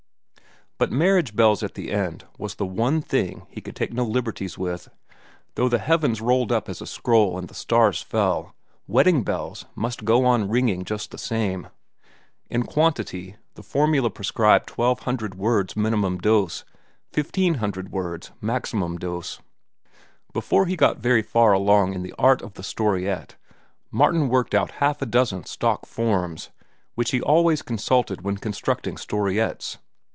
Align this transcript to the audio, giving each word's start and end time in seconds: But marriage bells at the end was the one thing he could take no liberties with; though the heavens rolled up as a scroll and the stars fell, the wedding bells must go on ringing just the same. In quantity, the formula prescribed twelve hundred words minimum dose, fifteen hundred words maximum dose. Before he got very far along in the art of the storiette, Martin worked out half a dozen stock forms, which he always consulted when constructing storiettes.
But 0.77 0.91
marriage 0.91 1.35
bells 1.35 1.61
at 1.61 1.75
the 1.75 1.91
end 1.91 2.25
was 2.39 2.55
the 2.55 2.65
one 2.65 3.03
thing 3.03 3.45
he 3.51 3.61
could 3.61 3.75
take 3.75 3.93
no 3.93 4.03
liberties 4.03 4.57
with; 4.57 4.89
though 5.53 5.69
the 5.69 5.77
heavens 5.77 6.21
rolled 6.21 6.51
up 6.51 6.67
as 6.67 6.81
a 6.81 6.87
scroll 6.87 7.37
and 7.37 7.47
the 7.47 7.53
stars 7.53 8.01
fell, 8.01 8.55
the 8.87 8.91
wedding 8.93 9.21
bells 9.21 9.65
must 9.75 10.05
go 10.05 10.25
on 10.25 10.49
ringing 10.49 10.83
just 10.83 11.11
the 11.11 11.19
same. 11.19 11.67
In 12.49 12.63
quantity, 12.63 13.35
the 13.53 13.61
formula 13.61 14.09
prescribed 14.09 14.65
twelve 14.69 15.01
hundred 15.01 15.35
words 15.35 15.75
minimum 15.77 16.17
dose, 16.17 16.63
fifteen 17.11 17.55
hundred 17.61 17.91
words 17.91 18.31
maximum 18.41 18.97
dose. 18.97 19.39
Before 20.33 20.65
he 20.65 20.75
got 20.75 20.97
very 20.97 21.21
far 21.21 21.53
along 21.53 21.93
in 21.93 22.01
the 22.01 22.15
art 22.17 22.41
of 22.41 22.55
the 22.55 22.63
storiette, 22.63 23.35
Martin 23.91 24.29
worked 24.29 24.55
out 24.55 24.71
half 24.81 24.99
a 24.99 25.05
dozen 25.05 25.45
stock 25.45 25.85
forms, 25.85 26.49
which 26.95 27.11
he 27.11 27.21
always 27.21 27.61
consulted 27.61 28.23
when 28.23 28.37
constructing 28.37 28.95
storiettes. 28.97 29.77